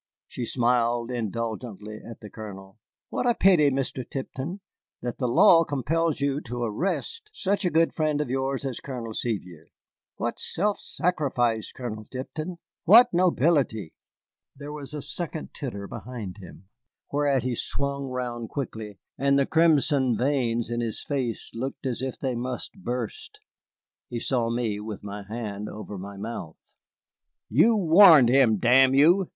She 0.27 0.47
smiled 0.47 1.11
indulgently 1.11 2.01
at 2.03 2.21
the 2.21 2.29
Colonel. 2.31 2.79
"What 3.09 3.29
a 3.29 3.35
pity, 3.35 3.69
Mr. 3.69 4.03
Tipton, 4.09 4.61
that 5.03 5.19
the 5.19 5.27
law 5.27 5.63
compels 5.63 6.19
you 6.19 6.41
to 6.41 6.63
arrest 6.63 7.29
such 7.33 7.65
a 7.65 7.69
good 7.69 7.93
friend 7.93 8.19
of 8.19 8.27
yours 8.27 8.65
as 8.65 8.79
Colonel 8.79 9.13
Sevier. 9.13 9.67
What 10.15 10.39
self 10.39 10.79
sacrifice, 10.79 11.71
Colonel 11.71 12.07
Tipton! 12.09 12.57
What 12.85 13.13
nobility!" 13.13 13.93
There 14.55 14.71
was 14.71 14.95
a 14.95 15.03
second 15.03 15.53
titter 15.53 15.87
behind 15.87 16.37
him, 16.39 16.67
whereat 17.11 17.43
he 17.43 17.53
swung 17.53 18.05
round 18.07 18.49
quickly, 18.49 18.97
and 19.19 19.37
the 19.37 19.45
crimson 19.45 20.17
veins 20.17 20.71
in 20.71 20.81
his 20.81 21.03
face 21.03 21.51
looked 21.53 21.85
as 21.85 22.01
if 22.01 22.17
they 22.17 22.33
must 22.33 22.83
burst. 22.83 23.39
He 24.09 24.19
saw 24.19 24.49
me 24.49 24.79
with 24.79 25.03
my 25.03 25.21
hand 25.29 25.69
over 25.69 25.95
my 25.99 26.17
mouth. 26.17 26.73
"You 27.49 27.75
warned 27.77 28.29
him, 28.29 28.57
damn 28.57 28.95
you!" 28.95 29.29